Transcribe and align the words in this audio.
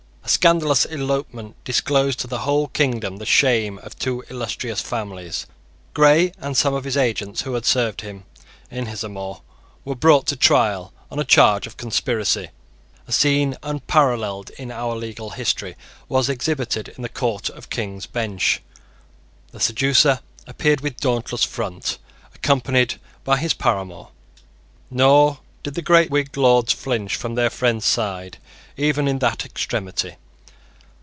A 0.23 0.33
scandalous 0.41 0.85
elopement 0.85 1.61
disclosed 1.65 2.19
to 2.19 2.27
the 2.27 2.39
whole 2.39 2.69
kingdom 2.69 3.17
the 3.17 3.25
shame 3.25 3.77
of 3.79 3.99
two 3.99 4.23
illustrious 4.29 4.79
families. 4.79 5.45
Grey 5.93 6.31
and 6.39 6.55
some 6.55 6.73
of 6.73 6.83
the 6.83 7.01
agents 7.01 7.41
who 7.41 7.53
had 7.53 7.65
served 7.65 7.99
him 7.99 8.23
in 8.69 8.85
his 8.85 9.03
amour 9.03 9.41
were 9.83 9.93
brought 9.95 10.27
to 10.27 10.37
trial 10.37 10.93
on 11.11 11.19
a 11.19 11.25
charge 11.25 11.67
of 11.67 11.75
conspiracy. 11.75 12.49
A 13.09 13.11
scene 13.11 13.57
unparalleled 13.61 14.51
in 14.51 14.71
our 14.71 14.95
legal 14.95 15.31
history 15.31 15.75
was 16.07 16.29
exhibited 16.29 16.87
in 16.87 17.01
the 17.01 17.09
Court 17.09 17.49
of 17.49 17.69
King's 17.69 18.05
Bench. 18.05 18.61
The 19.51 19.59
seducer 19.59 20.21
appeared 20.47 20.79
with 20.79 21.01
dauntless 21.01 21.43
front, 21.43 21.97
accompanied 22.33 23.01
by 23.25 23.35
his 23.35 23.53
paramour. 23.53 24.11
Nor 24.89 25.39
did 25.63 25.73
the 25.75 25.81
great 25.81 26.09
Whig 26.09 26.35
lords 26.37 26.71
flinch 26.73 27.15
from 27.17 27.35
their 27.35 27.49
friend's 27.49 27.85
side 27.85 28.37
even 28.77 29.07
in 29.07 29.19
that 29.19 29.45
extremity. 29.45 30.15